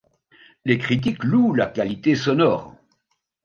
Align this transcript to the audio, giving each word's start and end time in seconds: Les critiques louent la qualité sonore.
Les 0.65 0.79
critiques 0.79 1.23
louent 1.23 1.53
la 1.53 1.67
qualité 1.67 2.15
sonore. 2.15 2.73